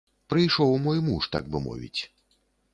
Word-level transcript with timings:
Прыйшоў 0.33 0.73
мой 0.85 1.03
муж, 1.09 1.29
так 1.37 1.43
бы 1.53 1.63
мовіць. 1.69 2.01